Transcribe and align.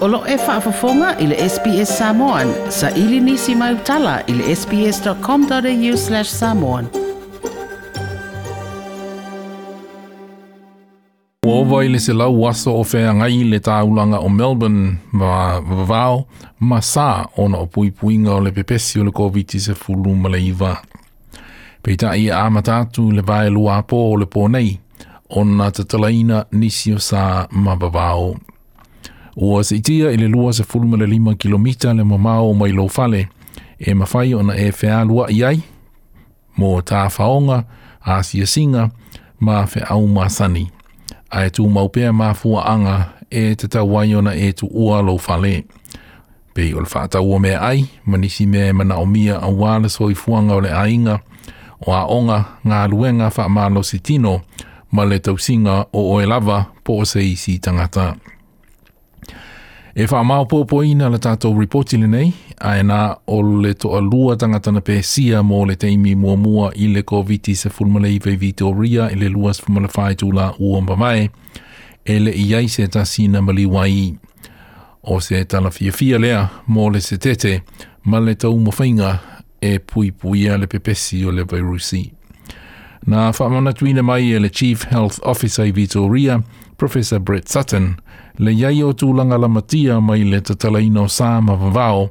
Olo 0.00 0.22
e 0.26 0.36
whaafafonga 0.36 1.18
i 1.18 1.26
le 1.26 1.48
SPS 1.48 1.98
Samoan. 1.98 2.52
Sa 2.68 2.90
ili 2.90 3.20
nisi 3.20 3.54
mai 3.54 3.74
utala 3.74 4.20
i 4.26 4.32
le 4.32 4.56
sps.com.au 4.56 5.96
slash 5.96 6.30
samoan. 6.30 6.86
Ova 11.46 11.84
i 11.84 11.88
le 11.88 12.00
se 12.00 12.12
lau 12.12 12.38
waso 12.42 12.70
o 12.70 12.82
whea 12.84 13.12
ngai 13.14 13.42
le 13.50 13.58
tāulanga 13.66 14.18
o 14.24 14.28
Melbourne 14.28 14.96
ma 15.12 15.60
vāo 15.90 16.24
ma 16.60 16.78
sā 16.80 17.08
ona 17.36 17.58
o 17.58 17.66
pui 17.66 17.90
puinga 17.90 18.32
o 18.34 18.40
le 18.40 18.52
pepesi 18.56 19.00
o 19.00 19.04
le 19.04 19.10
COVID-19 19.12 19.58
se 19.66 19.74
fulu 19.74 20.14
ma 20.16 20.28
le 20.32 20.40
iwa. 20.48 20.76
Pei 21.82 21.96
ta 21.96 22.14
i 22.16 22.30
a 22.30 22.46
matatu 22.50 23.10
le 23.12 23.22
vāe 23.22 23.52
lua 23.52 23.82
o 23.90 24.14
le 24.16 24.24
pō 24.32 24.48
nei 24.48 24.78
ona 25.28 25.68
te 25.70 25.84
talaina 25.84 26.44
nisi 26.56 26.92
o 26.92 26.96
sā 27.10 27.26
ma 27.50 27.76
vāo 27.76 28.32
o 29.36 29.58
asitia 29.58 30.10
itia 30.10 30.26
i 30.26 30.28
lua 30.28 30.52
se 30.52 30.62
fulma 30.64 30.96
le 30.96 31.06
lima 31.06 31.34
kilomita 31.34 31.94
le 31.94 32.04
mamao 32.04 32.50
o 32.50 32.54
mai 32.54 32.72
fale 32.88 33.28
e 33.78 33.94
mafai 33.94 34.34
ona 34.34 34.54
e 34.56 34.72
whea 34.82 35.04
lua 35.04 35.30
i 35.30 35.44
ai 35.44 35.62
mō 36.58 36.80
tā 36.82 37.06
whaonga 37.08 37.64
a 38.04 38.22
sia 38.22 38.46
singa 38.46 38.90
ma 39.40 39.64
whea 39.74 39.88
au 39.88 40.06
mā 40.08 40.28
sani 40.30 40.70
a 41.30 41.44
e 41.46 41.48
tū 41.48 41.68
maupea 41.70 42.12
mā 42.12 42.34
fua 42.34 42.64
anga 42.66 43.12
e 43.30 43.54
te 43.54 43.68
tau 43.68 43.98
ai 43.98 44.14
ona 44.14 44.34
e 44.34 44.52
tu 44.52 44.66
ua 44.66 45.02
lo 45.02 45.18
fale 45.18 45.64
pe 46.54 46.74
o 46.74 46.80
le 46.80 46.86
whātau 46.88 47.38
mea 47.38 47.60
ai 47.60 47.86
manisi 48.04 48.46
mea 48.46 48.66
e 48.68 48.72
mana 48.72 48.96
o 48.98 49.06
mia 49.06 49.38
a 49.38 49.46
wāle 49.48 49.88
soi 49.88 50.14
fuanga 50.14 50.54
o 50.54 50.60
le 50.60 50.70
ainga 50.72 51.20
o 51.86 51.94
a 51.94 52.04
onga 52.06 52.44
ngā 52.66 52.88
luenga 52.90 53.30
wha 53.38 53.48
mālo 53.48 53.82
si 53.82 53.98
tino 53.98 54.40
ma 54.92 55.04
le 55.04 55.18
tausinga 55.18 55.86
o 55.92 56.02
oelava 56.14 56.64
po 56.84 56.98
o 56.98 57.04
se 57.04 57.22
isi 57.30 57.58
tangataa 57.58 58.16
E 59.94 60.06
wha 60.10 60.24
mao 60.24 60.44
pōpō 60.46 60.84
ina 60.86 61.08
le 61.10 61.18
tātou 61.18 61.56
reporti 61.58 61.98
le 61.98 62.06
nei, 62.06 62.28
a 62.62 62.76
e 62.78 62.82
nā 62.86 62.98
o 63.26 63.40
le 63.42 63.72
toa 63.74 63.98
lua 64.06 64.36
tangata 64.38 64.70
na 64.70 64.82
pēsia 64.86 65.40
mō 65.42 65.64
le 65.66 65.74
teimi 65.82 66.12
mua 66.14 66.36
mua 66.38 66.68
i 66.78 66.86
le 66.94 67.02
COVID-19 67.02 67.56
se 67.58 67.70
fulmalei 67.74 68.20
vei 68.22 68.38
vito 68.38 68.70
ria 68.76 69.08
i 69.10 69.18
le 69.18 69.32
lua 69.34 69.50
se 69.56 69.64
fulmalefai 69.66 70.14
tū 70.22 70.28
la 70.36 70.52
ua 70.62 70.78
mbamae, 70.84 71.24
e 72.06 72.18
le 72.22 72.30
i 72.30 72.46
ai 72.54 72.70
se 72.70 72.86
tasi 72.88 73.26
na 73.28 73.42
mali 73.42 73.66
wai. 73.66 74.14
O 75.10 75.18
se 75.20 75.42
tala 75.44 75.72
fia 75.74 75.90
fia 75.92 76.20
lea 76.22 76.44
mō 76.70 76.86
le 76.94 77.02
se 77.02 77.18
tete, 77.18 77.56
ma 78.06 78.22
le 78.22 78.36
tau 78.38 78.54
mawhainga 78.62 79.16
e 79.60 79.78
pui 79.80 80.12
pui 80.14 80.46
a 80.48 80.54
le 80.58 80.70
pepesi 80.70 81.24
o 81.26 81.34
le 81.34 81.42
virusi. 81.50 82.04
Nā 83.10 83.30
whamana 83.34 83.72
tuina 83.74 84.04
mai 84.06 84.30
e 84.30 84.38
le 84.38 84.50
Chief 84.54 84.86
Health 84.90 85.18
Officer 85.24 85.66
i 85.66 85.72
Vitoria, 85.72 86.38
Professor 86.80 87.18
Brett 87.18 87.46
Sutton, 87.48 87.98
le 88.38 88.52
iai 88.56 88.78
o 88.80 88.94
tūlanga 88.96 89.36
matia 89.52 89.98
mai 90.00 90.22
le 90.24 90.38
tatalaina 90.40 91.02
sa 91.12 91.26
sāma 91.26 91.52
vavao, 91.60 92.06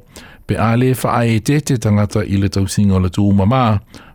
pe 0.46 0.54
a 0.62 0.68
le 0.78 0.92
whaae 0.94 1.40
tete 1.42 1.74
tangata 1.82 2.20
i 2.30 2.36
le 2.38 2.46
tausinga 2.54 2.94
o 2.94 3.00
le 3.02 3.10
tūmamā, 3.10 3.62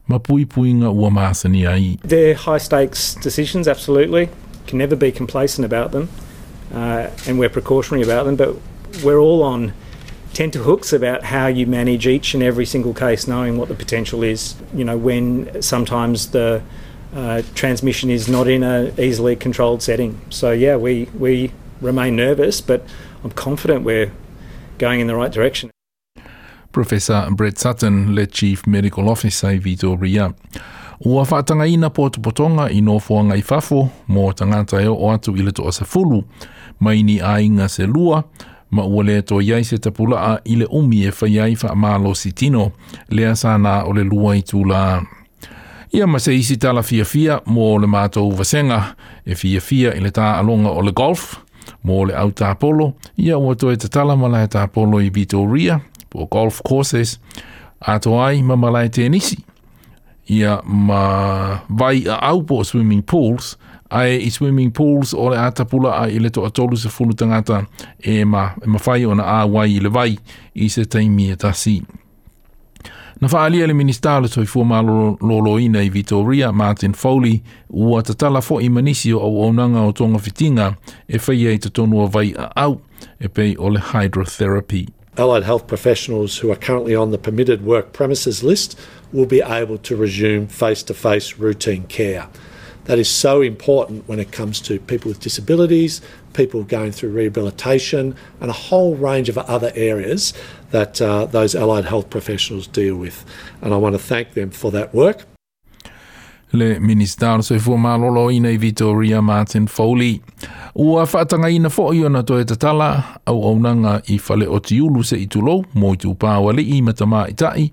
ma 0.08 0.20
pui 0.20 0.46
ua 0.48 1.10
māsani 1.10 1.66
ai. 1.68 1.98
They're 2.06 2.36
high 2.36 2.58
stakes 2.58 3.16
decisions, 3.16 3.68
absolutely. 3.68 4.30
Can 4.66 4.78
never 4.78 4.96
be 4.96 5.12
complacent 5.12 5.66
about 5.66 5.92
them. 5.92 6.08
Uh, 6.74 7.08
and 7.28 7.38
we're 7.38 7.50
precautionary 7.50 8.04
about 8.06 8.24
them, 8.26 8.38
but 8.38 8.56
we're 9.04 9.20
all 9.20 9.44
on 9.44 9.74
tenterhooks 10.34 10.94
about 10.94 11.26
how 11.26 11.48
you 11.48 11.68
manage 11.68 12.08
each 12.08 12.34
and 12.34 12.42
every 12.42 12.66
single 12.66 12.94
case, 12.94 13.28
knowing 13.28 13.58
what 13.58 13.68
the 13.68 13.76
potential 13.76 14.24
is. 14.24 14.56
You 14.74 14.86
know, 14.86 14.96
when 14.98 15.62
sometimes 15.62 16.28
the 16.32 16.62
uh, 17.14 17.42
transmission 17.54 18.10
is 18.10 18.28
not 18.28 18.48
in 18.48 18.64
a 18.64 18.92
easily 19.00 19.36
controlled 19.36 19.82
setting. 19.82 20.20
So 20.30 20.52
yeah, 20.52 20.76
we 20.78 21.08
we 21.20 21.52
remain 21.82 22.16
nervous, 22.16 22.62
but 22.62 22.82
I'm 23.24 23.32
confident 23.32 23.84
we're 23.86 24.12
going 24.78 25.00
in 25.02 25.08
the 25.08 25.16
right 25.16 25.32
direction. 25.32 25.72
Professor 26.72 27.28
Brett 27.32 27.58
Sutton, 27.58 28.16
le 28.16 28.26
Chief 28.26 28.66
Medical 28.68 29.10
Officer 29.10 29.52
of 29.52 29.62
Victoria. 29.64 30.34
Ua 31.00 31.26
whaatanga 31.26 31.68
ina 31.68 31.88
pōtu 31.88 32.20
potonga 32.20 32.70
i 32.70 32.82
nōwhoa 32.82 33.24
ngai 33.24 33.44
whafo 33.50 33.90
mō 34.10 34.34
tangata 34.34 34.82
eo 34.82 34.96
o 34.96 35.12
atu 35.12 35.34
i 35.36 35.42
leto 35.44 35.64
o 35.64 35.72
sa 35.72 35.86
fulu, 35.86 36.24
mai 36.80 37.02
ni 37.04 37.20
a 37.20 37.40
inga 37.42 37.68
se 37.70 37.86
lua, 37.86 38.24
ma 38.72 38.84
ua 38.86 39.04
le 39.04 39.22
to 39.22 39.36
iai 39.42 39.66
se 39.66 39.78
tapulaa 39.78 40.38
i 40.46 40.56
le 40.56 40.66
umi 40.72 41.04
e 41.06 41.10
whaiai 41.12 41.58
wha 41.64 41.76
malo 41.76 42.14
si 42.16 42.32
tino, 42.32 42.72
lea 43.10 43.34
sā 43.36 43.56
o 43.86 43.92
le 43.94 44.04
lua 44.04 44.38
i 44.38 44.42
tūlaa. 44.42 45.04
Ia 45.94 46.08
ma 46.08 46.20
se 46.20 46.36
isi 46.36 46.58
tala 46.58 46.82
fia 46.84 47.06
fia 47.06 47.38
mō 47.46 47.68
le 47.82 47.88
mātou 47.88 48.32
vasenga 48.38 48.82
e 49.26 49.36
fia 49.38 49.62
fia 49.62 49.92
i 49.98 50.02
le 50.02 50.10
tā 50.14 50.32
alonga 50.40 50.72
o 50.74 50.82
le 50.82 50.92
golf 50.98 51.36
mō 51.86 52.06
le 52.10 52.16
au 52.18 52.32
tā 52.34 52.54
polo. 52.60 52.94
Ia 53.22 53.38
ua 53.38 53.54
toi 53.56 53.76
te 53.78 53.88
tala 53.90 54.16
malai 54.18 54.48
tā 54.50 54.66
polo 54.68 55.02
i 55.06 55.12
Vitoria 55.14 55.78
po 56.10 56.26
golf 56.32 56.62
courses 56.68 57.18
ato 57.80 58.18
ai 58.22 58.42
ma 58.44 58.56
malai 58.58 58.90
tenisi. 58.90 59.38
Ia 60.34 60.58
ma 60.66 61.62
vai 61.70 62.04
a 62.10 62.18
au 62.32 62.42
po 62.50 62.64
swimming 62.66 63.04
pools 63.04 63.54
ai 63.94 64.18
i 64.26 64.32
swimming 64.34 64.74
pools 64.74 65.14
o 65.14 65.30
le 65.32 65.38
atapula 65.38 66.00
ai 66.02 66.16
i 66.18 66.24
le 66.24 66.34
to 66.34 66.48
atolu 66.50 66.78
se 66.82 66.90
funu 66.90 67.14
tangata 67.14 67.62
e 68.02 68.24
ma, 68.26 68.50
e 68.62 68.66
ma 68.68 68.82
whai 68.86 69.06
ona 69.06 69.24
a 69.38 69.44
wai 69.46 69.78
i 69.78 69.80
le 69.86 69.90
vai 69.94 70.18
i 70.56 70.70
se 70.70 70.86
taimi 70.90 71.30
e 71.32 71.36
tasi. 71.38 71.76
Ia 71.86 72.05
Na 73.22 73.30
whaalia 73.30 73.66
le 73.68 73.74
minister 73.74 74.20
le 74.22 74.28
toi 74.28 74.44
fua 74.46 74.66
mā 74.68 74.82
loloina 74.84 75.80
i 75.82 75.90
Vitoria, 75.90 76.50
Martin 76.52 76.92
Foley, 76.92 77.38
ua 77.72 78.02
tatala 78.04 78.42
fo 78.44 78.58
i 78.60 78.68
manisi 78.68 79.14
o 79.16 79.22
aunanga 79.46 79.86
o 79.88 79.94
tonga 79.96 80.20
fitinga 80.20 80.74
e 81.08 81.18
whaia 81.18 81.54
i 81.56 81.60
tatonua 81.64 82.10
vai 82.12 82.34
a 82.36 82.50
au 82.60 82.82
e 83.22 83.28
pei 83.30 83.56
o 83.58 83.70
le 83.72 83.80
hydrotherapy. 83.80 84.90
Allied 85.18 85.44
health 85.46 85.66
professionals 85.66 86.40
who 86.40 86.52
are 86.52 86.58
currently 86.60 86.94
on 86.94 87.12
the 87.12 87.18
permitted 87.18 87.62
work 87.62 87.94
premises 87.94 88.44
list 88.44 88.78
will 89.14 89.26
be 89.28 89.40
able 89.40 89.78
to 89.78 89.96
resume 89.96 90.48
face-to-face 90.48 91.32
-face 91.36 91.40
routine 91.40 91.84
care. 91.88 92.28
That 92.86 93.00
is 93.00 93.10
so 93.10 93.42
important 93.42 94.08
when 94.08 94.20
it 94.20 94.32
comes 94.32 94.62
to 94.62 94.80
people 94.80 95.10
with 95.10 95.20
disabilities, 95.20 96.02
people 96.34 96.64
going 96.64 96.92
through 96.92 97.10
rehabilitation, 97.12 98.16
and 98.40 98.50
a 98.50 98.54
whole 98.54 98.96
range 98.96 99.28
of 99.30 99.38
other 99.38 99.72
areas 99.76 100.34
that 100.72 101.02
uh, 101.02 101.26
those 101.26 101.56
allied 101.56 101.86
health 101.86 102.10
professionals 102.12 102.68
deal 102.68 102.96
with. 102.96 103.26
And 103.64 103.74
I 103.74 103.78
want 103.78 103.96
to 103.96 104.00
thank 104.02 104.34
them 104.34 104.52
for 104.52 104.72
that 104.72 104.94
work. 104.94 105.26
le 106.52 106.80
minister 106.80 107.42
se 107.44 107.60
fuamalolo 107.60 108.30
ina 108.32 108.50
i 108.50 108.58
Vitoria 108.58 109.22
Martin 109.22 109.68
Foley. 109.68 110.22
Ua 110.76 111.06
whaatanga 111.14 111.50
ina 111.50 111.70
fo 111.70 111.92
i 111.94 112.04
ona 112.06 112.24
toe 112.24 112.44
tatala 112.44 113.04
au 113.26 113.42
aunanga 113.48 114.02
i 114.08 114.20
whale 114.30 114.48
o 114.50 114.60
tiulu 114.60 115.04
se 115.04 115.16
i 115.18 115.26
tulou 115.28 115.66
mo 115.74 115.94
i 115.94 115.98
tūpāwale 115.98 116.64
i 116.76 116.82
matama 116.82 117.26
i 117.30 117.34
tai 117.34 117.72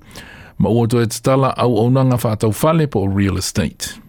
ma 0.59 0.69
ua 0.71 0.87
toe 0.89 1.07
tatala 1.07 1.55
au 1.57 1.77
aunanga 1.85 2.19
whaatau 2.19 2.53
whale 2.63 2.87
po 2.87 3.07
real 3.07 3.37
estate. 3.39 4.02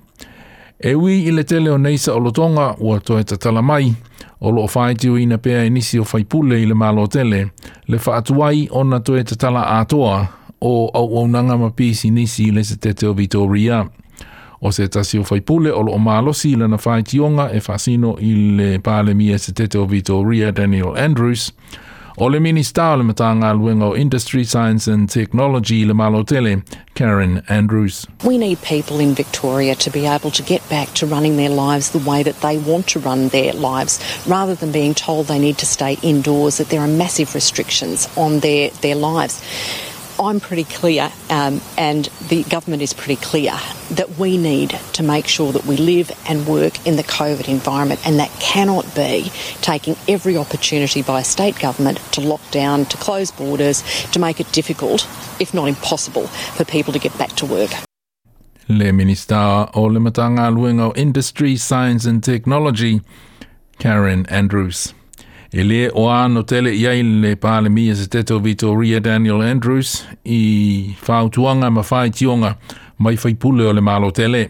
e 0.80 0.96
wi 0.96 1.24
i 1.28 1.32
le 1.32 1.44
tele 1.44 1.70
o 1.70 1.78
neisa 1.78 2.14
o 2.14 2.20
lotonga 2.20 2.76
ua 2.80 3.00
toe 3.00 3.24
tatala 3.24 3.62
mai, 3.62 3.94
o 4.42 4.50
lo 4.52 4.68
whaiti 4.76 5.10
o 5.10 5.18
ina 5.18 5.38
pēa 5.38 5.66
e 5.66 5.70
nisi 5.70 6.00
o 6.00 6.04
whaipule 6.04 6.58
i 6.62 6.66
le 6.66 6.74
malo 6.76 7.06
tele, 7.08 7.48
le 7.88 7.98
whaatuai 7.98 8.68
o 8.72 8.84
na 8.84 9.00
toe 9.00 9.24
tatala 9.24 9.66
atoa 9.80 10.26
o 10.62 10.88
au 10.94 11.18
au 11.18 11.28
nanga 11.28 11.58
ma 11.58 11.70
pisi 11.72 12.12
nisi 12.12 12.52
le 12.52 12.64
se 12.64 12.76
tete 12.78 13.08
o 13.08 13.14
Vitoria. 13.14 13.84
O 14.62 14.72
se 14.72 14.88
tasi 14.88 15.20
o 15.20 15.22
whaipule 15.24 15.72
o 15.72 15.82
lo 15.82 15.92
o 15.92 15.98
le 15.98 16.68
na 16.68 16.78
whaiti 16.78 17.20
onga 17.20 17.52
e 17.54 17.60
fasino 17.60 18.16
i 18.20 18.34
le 18.58 18.78
pāle 18.80 19.14
mi 19.14 19.32
e 19.34 19.38
se 19.38 19.52
tete 19.54 19.78
o 19.80 19.86
Vitoria 19.86 20.52
Daniel 20.52 20.94
Andrews, 20.96 21.52
O 22.16 22.26
le 22.26 22.38
minista 22.38 22.94
o 22.94 22.98
le 22.98 23.04
matanga 23.04 23.98
Industry, 23.98 24.44
Science 24.44 24.86
and 24.86 25.10
Technology 25.10 25.84
le 25.84 25.96
malotele, 25.96 26.64
Karen 26.94 27.42
Andrews. 27.50 28.06
We 28.24 28.38
need 28.38 28.62
people 28.62 29.00
in 29.00 29.16
Victoria 29.16 29.74
to 29.76 29.90
be 29.90 30.06
able 30.06 30.30
to 30.32 30.44
get 30.44 30.68
back 30.70 30.94
to 30.94 31.08
running 31.08 31.38
their 31.38 31.50
lives 31.50 31.90
the 31.90 32.08
way 32.10 32.22
that 32.22 32.40
they 32.42 32.60
want 32.60 32.88
to 32.90 33.00
run 33.00 33.30
their 33.30 33.52
lives, 33.54 34.00
rather 34.28 34.54
than 34.54 34.72
being 34.72 34.94
told 34.94 35.26
they 35.26 35.40
need 35.40 35.58
to 35.58 35.66
stay 35.66 35.98
indoors, 36.04 36.58
that 36.60 36.70
there 36.70 36.82
are 36.82 36.88
massive 36.88 37.34
restrictions 37.34 38.08
on 38.16 38.42
their, 38.42 38.70
their 38.82 38.96
lives. 38.96 39.42
I'm 40.20 40.40
pretty 40.40 40.64
clear, 40.66 41.12
um, 41.32 41.60
and 41.78 42.06
the 42.30 42.44
government 42.44 42.82
is 42.84 42.94
pretty 42.94 43.16
clear, 43.16 43.52
that 43.92 44.12
we 44.20 44.38
need 44.38 44.78
to 44.94 45.02
make 45.04 45.28
sure 45.28 45.52
that 45.52 45.66
we 45.66 45.76
live 45.76 46.12
and 46.30 46.46
work 46.46 46.86
in 46.86 46.98
the 46.98 47.04
COVID 47.04 47.48
environment, 47.50 48.00
and 48.06 48.20
that 48.20 48.30
cannot 48.40 48.86
be 48.96 49.32
taking 49.62 49.96
every 50.08 50.38
opportunity 50.38 51.02
by 51.02 51.22
a 51.22 51.24
state 51.24 51.58
government 51.60 52.00
to 52.12 52.22
lock 52.22 52.42
down, 52.52 52.86
to 52.86 52.98
close 52.98 53.32
borders, 53.32 53.84
to 54.12 54.20
make 54.20 54.40
it 54.40 54.52
difficult, 54.52 55.08
if 55.40 55.52
not 55.54 55.68
impossible, 55.68 56.28
for 56.28 56.64
people 56.66 56.94
to 56.94 57.00
get 57.00 57.18
back 57.18 57.32
to 57.38 57.46
work. 57.48 57.72
Le 58.70 58.94
Minister 58.94 59.68
o 59.74 59.82
le 59.82 60.00
Matanga 60.00 60.96
Industry, 60.96 61.58
Science 61.58 62.06
and 62.06 62.24
Technology, 62.24 63.02
Karen 63.80 64.26
Andrews. 64.28 64.94
E 65.56 65.64
le 65.64 65.90
o 65.94 66.10
ano 66.10 66.42
tele 66.44 66.74
ia 66.76 66.92
i 66.94 67.04
le 67.04 67.36
pale 67.36 67.70
mia 67.70 67.94
se 67.96 68.08
teto 68.08 68.40
Vitoria 68.40 69.00
Daniel 69.00 69.42
Andrews 69.42 70.04
i 70.26 70.96
whautuanga 71.08 71.70
ma 71.70 71.82
whai 71.90 72.10
tionga 72.10 72.56
mai 72.98 73.14
whai 73.22 73.36
pule 73.36 73.64
o 73.68 73.72
le 73.74 73.80
malo 73.82 74.10
tele. 74.12 74.50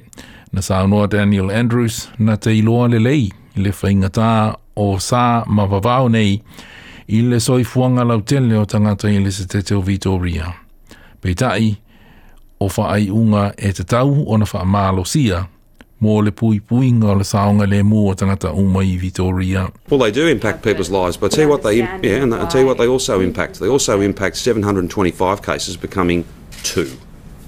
Na 0.53 0.61
saunoa 0.61 1.07
Daniel 1.09 1.51
Andrews 1.51 2.07
na 2.19 2.35
te 2.38 2.55
iloa 2.57 2.88
le 2.91 3.00
lei 3.00 3.29
le 3.57 3.71
whaingata 3.71 4.55
o 4.75 4.97
sa 4.97 5.44
ma 5.47 5.65
vavau 5.65 6.07
nei 6.09 6.39
i 7.11 7.19
le 7.27 7.39
soifuanga 7.39 8.07
lau 8.07 8.21
tele 8.23 8.55
o 8.55 8.63
tangata 8.65 9.11
i 9.11 9.19
le 9.19 9.31
se 9.35 9.44
teto 9.44 9.81
Vitoria. 9.81 10.53
Pei 11.19 11.35
tai, 11.35 11.67
o 12.63 12.69
whaai 12.75 13.09
unga 13.11 13.51
e 13.57 13.73
te 13.75 13.83
tau 13.83 14.23
o 14.25 14.38
na 14.38 14.45
wha 14.94 15.03
sia– 15.05 15.47
mō 16.03 16.15
le 16.25 16.31
pui 16.35 16.57
puinga 16.59 17.09
o 17.09 17.13
le 17.19 17.23
saonga 17.27 17.65
le 17.67 17.79
tangata 18.15 18.50
i 18.51 19.71
Well, 19.89 20.00
they 20.00 20.11
do 20.11 20.27
impact 20.27 20.61
people's 20.63 20.89
lives, 20.89 21.15
but 21.17 21.33
I 21.33 21.35
tell 21.35 21.44
you 21.45 21.50
what, 21.50 21.63
they, 21.63 21.77
yeah, 21.77 21.95
and 22.23 22.33
I 22.35 22.47
tell 22.47 22.59
you 22.61 22.67
what, 22.67 22.77
they 22.77 22.88
also 22.88 23.21
impact. 23.21 23.59
They 23.59 23.67
also 23.69 24.01
impact 24.01 24.35
725 24.38 25.41
cases 25.41 25.77
becoming 25.77 26.25
two. 26.63 26.91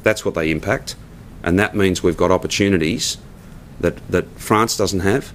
That's 0.04 0.24
what 0.24 0.36
they 0.36 0.52
impact, 0.52 0.96
and 1.44 1.60
that 1.60 1.76
means 1.76 2.02
we've 2.04 2.16
got 2.26 2.32
opportunities 2.32 3.18
that, 3.82 3.96
that 4.10 4.28
France 4.40 4.78
doesn't 4.78 5.02
have, 5.02 5.34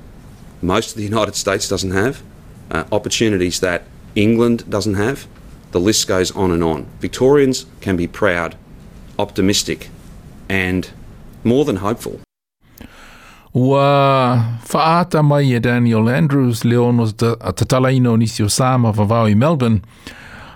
most 0.62 0.92
of 0.92 0.96
the 0.96 1.02
United 1.14 1.34
States 1.34 1.68
doesn't 1.68 1.90
have, 1.92 2.22
uh, 2.70 2.84
opportunities 2.92 3.60
that 3.60 3.82
England 4.14 4.68
doesn't 4.70 4.94
have. 4.94 5.26
The 5.72 5.80
list 5.80 6.06
goes 6.08 6.30
on 6.34 6.50
and 6.50 6.64
on. 6.64 6.86
Victorians 7.00 7.66
can 7.80 7.96
be 7.96 8.06
proud, 8.06 8.56
optimistic, 9.18 9.88
and 10.48 10.90
more 11.44 11.64
than 11.64 11.76
hopeful 11.76 12.20
Ua 13.54 14.38
whaata 14.74 15.22
mai 15.22 15.52
e 15.54 15.60
Daniel 15.60 16.08
Andrews, 16.08 16.64
Leono 16.64 17.10
Tatalaino 17.54 18.16
Nisio 18.16 18.48
Sama 18.48 18.92
Vavau 18.92 19.26
i 19.26 19.34
Melbourne, 19.34 19.80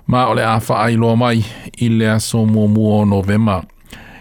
ma 0.07 0.27
ole 0.29 0.45
a 0.45 0.61
whaai 0.61 0.97
loa 0.97 1.17
mai 1.17 1.45
i 1.81 1.89
le 1.89 2.11
aso 2.11 2.45
mua 2.47 2.69
mua 2.69 3.01
o 3.03 3.05
novema. 3.05 3.65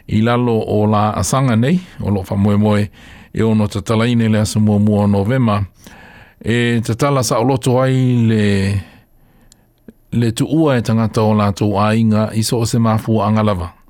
I 0.07 0.21
lalo 0.21 0.57
o 0.59 0.87
la 0.87 1.11
asanga 1.11 1.55
nei, 1.55 1.79
o 2.01 2.09
lo 2.09 2.23
wha 2.29 2.35
moe 2.37 2.55
moe, 2.57 2.89
e 3.33 3.41
ono 3.43 3.67
Tatalaino 3.67 4.25
i 4.25 4.29
le 4.29 4.39
aso 4.39 4.59
mua 4.59 4.79
mua 4.79 5.03
o 5.03 5.07
novema, 5.07 5.63
e 6.41 6.81
Tatala 6.83 7.23
sa 7.23 7.39
o 7.39 7.43
loto 7.43 7.79
ai 7.81 7.93
le 8.27 8.81
le 10.11 10.31
tu 10.31 10.45
ua 10.49 10.77
e 10.77 10.81
tangata 10.81 11.21
o 11.21 11.33
la 11.33 11.51
tu 11.51 11.75
ainga 11.77 12.31
i 12.33 12.41
so 12.43 12.57
o 12.59 12.65
se 12.65 12.79
mafu 12.79 13.21
angalava. 13.21 13.61
lava. 13.61 13.82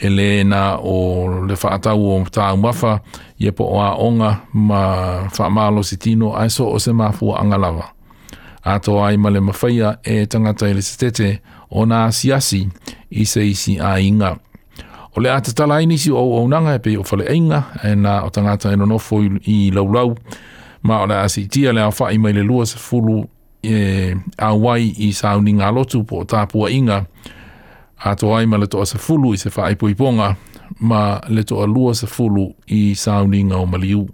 Elena 0.00 0.76
o 0.76 1.26
le 1.44 1.56
fata 1.56 1.94
o 1.94 2.24
ta 2.30 2.56
mafa 2.56 3.00
ye 3.38 3.50
po 3.50 3.78
a 3.82 3.94
onga 3.98 4.36
ma 4.52 5.28
fa 5.32 5.50
malo 5.50 5.82
sitino 5.82 6.34
aso 6.36 6.66
o 6.68 6.78
se 6.78 6.92
mafu 6.92 7.34
angalava 7.34 7.90
ato 8.64 9.02
ai 9.04 9.16
male 9.16 9.40
mafia 9.40 9.98
e 10.04 10.26
tangata 10.26 10.68
ele 10.68 10.82
sitete 10.82 11.38
ona 11.70 12.12
siasi 12.12 12.68
i 13.10 13.24
se 13.26 13.46
isi 13.48 13.78
a 13.80 13.98
inga 14.00 14.36
o 15.16 15.20
le 15.20 15.30
ata 15.32 15.52
tala 15.52 15.80
inisi 15.82 16.10
o 16.12 16.16
e 16.16 16.40
o 16.44 16.48
nanga 16.48 16.78
pe 16.78 16.96
o 16.98 17.02
fale 17.04 17.24
inga 17.36 17.60
e 17.84 17.94
na 17.94 18.22
o 18.24 18.30
tangata 18.30 18.72
ino 18.72 18.84
e 18.84 18.88
nofo 18.88 19.16
i 19.44 19.70
laulau 19.74 20.16
ma 20.82 21.02
o 21.02 21.06
le 21.06 21.14
asi 21.16 21.48
tia 21.48 21.72
le 21.72 21.80
awha 21.82 22.12
i 22.12 22.18
mai 22.18 22.32
le 22.32 22.42
lua 22.42 22.66
se 22.66 22.78
fulu 22.78 23.24
e 23.62 24.14
a 24.38 24.52
wai 24.54 24.84
i 24.98 25.08
sauninga 25.12 25.70
lotu 25.74 26.04
po 26.04 26.24
tapua 26.24 26.70
inga 26.70 26.94
inga 26.94 27.06
ai 27.98 28.46
ma 28.46 28.56
le 28.56 28.66
i 28.66 29.36
se 29.36 29.50
wha 29.56 30.36
ma 30.84 31.20
le 31.28 31.44
lua 31.66 31.92
i 32.66 32.94
sauninga 32.94 33.56
o 33.56 33.66
maliu. 33.66 34.08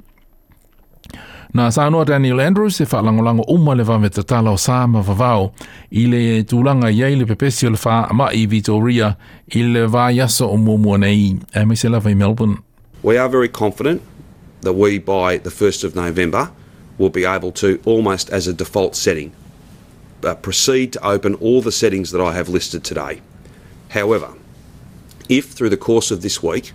Na 1.55 1.71
Daniel 2.05 2.41
Andrews 2.41 2.77
se 2.77 2.85
uma 2.85 3.75
le 3.75 4.09
tatala 4.11 4.51
o 4.51 4.57
Sāma 4.57 5.51
i 5.93 6.07
le 6.07 6.43
tūlanga 6.43 6.91
iei 6.91 7.17
le 7.17 7.25
pepesi 7.27 7.67
o 7.67 7.71
le 7.71 7.77
wha 7.79 8.09
ama 8.11 8.31
i 8.33 8.47
Vitoria 8.47 9.17
i 9.55 9.63
le 9.63 9.85
o 9.87 10.97
nei. 10.97 11.39
E 11.55 11.77
se 11.77 11.89
i 11.89 12.15
Melbourne. 12.15 12.59
We 13.03 13.19
are 13.19 13.29
very 13.29 13.49
confident 13.49 14.01
that 14.63 14.73
we 14.73 14.99
by 14.99 15.37
the 15.37 15.51
1st 15.51 15.85
of 15.85 15.95
November 15.95 16.51
will 16.97 17.11
be 17.11 17.27
able 17.27 17.53
to, 17.53 17.79
almost 17.85 18.31
as 18.31 18.47
a 18.47 18.53
default 18.55 18.97
setting, 18.97 19.31
uh, 20.25 20.35
proceed 20.37 20.95
to 20.95 21.07
open 21.07 21.35
all 21.35 21.61
the 21.61 21.71
settings 21.73 22.11
that 22.13 22.21
I 22.23 22.33
have 22.33 22.49
listed 22.49 22.83
today. 22.83 23.21
However, 23.95 24.31
if 25.29 25.53
through 25.55 25.69
the 25.71 25.77
course 25.89 26.11
of 26.11 26.21
this 26.21 26.43
week 26.43 26.73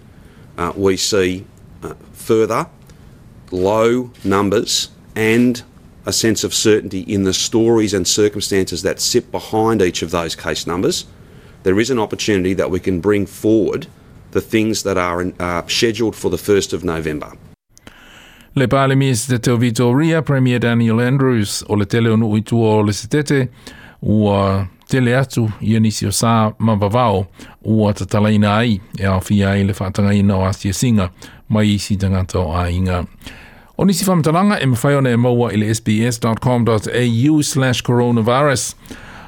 uh, 0.57 0.71
we 0.77 0.95
see 0.95 1.45
uh, 1.83 1.93
further 2.13 2.65
low 3.51 4.09
numbers 4.23 4.89
and 5.17 5.61
a 6.05 6.13
sense 6.13 6.45
of 6.45 6.53
certainty 6.53 7.01
in 7.01 7.25
the 7.25 7.33
stories 7.33 7.93
and 7.93 8.07
circumstances 8.07 8.81
that 8.83 9.01
sit 9.01 9.31
behind 9.33 9.81
each 9.81 10.01
of 10.01 10.11
those 10.11 10.33
case 10.33 10.65
numbers, 10.65 11.05
there 11.63 11.77
is 11.77 11.89
an 11.89 11.99
opportunity 11.99 12.53
that 12.53 12.71
we 12.71 12.79
can 12.79 13.01
bring 13.01 13.25
forward 13.25 13.87
the 14.31 14.39
things 14.39 14.83
that 14.83 14.97
are 14.97 15.19
uh, 15.41 15.67
scheduled 15.67 16.15
for 16.15 16.31
the 16.31 16.37
1st 16.37 16.71
of 16.71 16.85
November. 16.85 17.33
Le 18.55 18.65
Parlamento 18.69 19.37
de 19.41 19.57
Vitoria 19.57 20.21
Premier 20.21 20.57
Daniel 20.59 21.01
Andrews 21.01 21.63
o 21.67 21.73
le 21.73 21.85
tele 21.85 22.09
o 22.09 22.79
le 22.79 22.93
setete 22.93 23.49
ua 24.01 24.69
tele 24.89 25.13
atu 25.17 25.45
i 25.61 25.75
anisi 25.77 26.07
o 26.09 26.11
sā 26.15 26.31
ma 26.65 26.73
vavao 26.81 27.21
o 27.65 27.87
atatalaina 27.89 28.55
ai 28.57 28.79
e 28.97 29.05
au 29.05 29.21
fia 29.21 29.51
ai 29.51 29.67
le 29.67 29.75
whātanga 29.77 30.15
ina 30.17 30.37
o 30.41 30.47
Asia 30.49 30.73
Singa 30.73 31.09
mai 31.53 31.67
i 31.75 31.77
si 31.81 31.97
tangata 32.01 32.39
o 32.41 32.55
a 32.57 32.65
inga. 32.73 33.03
O 33.79 33.85
nisi 33.87 34.03
whamtalanga 34.09 34.57
e 34.61 34.65
mawhai 34.67 35.13
e 35.13 35.15
maua 35.15 35.51
i 35.55 35.61
sbs.com.au 35.75 37.37
slash 37.51 37.83
coronavirus 37.87 38.71